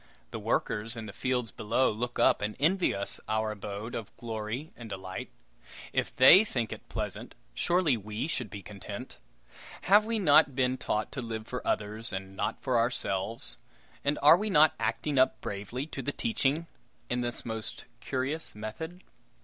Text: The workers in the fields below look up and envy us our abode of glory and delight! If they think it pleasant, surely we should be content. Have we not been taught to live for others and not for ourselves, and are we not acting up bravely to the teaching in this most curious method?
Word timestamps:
The 0.31 0.39
workers 0.39 0.95
in 0.97 1.05
the 1.05 1.13
fields 1.13 1.51
below 1.51 1.91
look 1.91 2.17
up 2.17 2.41
and 2.41 2.55
envy 2.59 2.95
us 2.95 3.19
our 3.29 3.51
abode 3.51 3.93
of 3.93 4.17
glory 4.17 4.71
and 4.75 4.89
delight! 4.89 5.29
If 5.93 6.15
they 6.15 6.43
think 6.43 6.71
it 6.71 6.89
pleasant, 6.89 7.35
surely 7.53 7.95
we 7.97 8.25
should 8.25 8.49
be 8.49 8.63
content. 8.63 9.19
Have 9.81 10.03
we 10.05 10.17
not 10.17 10.55
been 10.55 10.75
taught 10.75 11.11
to 11.11 11.21
live 11.21 11.45
for 11.45 11.61
others 11.67 12.11
and 12.11 12.35
not 12.35 12.59
for 12.63 12.79
ourselves, 12.79 13.57
and 14.03 14.17
are 14.23 14.37
we 14.37 14.49
not 14.49 14.73
acting 14.79 15.19
up 15.19 15.39
bravely 15.39 15.85
to 15.85 16.01
the 16.01 16.11
teaching 16.11 16.65
in 17.07 17.21
this 17.21 17.45
most 17.45 17.85
curious 17.99 18.55
method? 18.55 19.03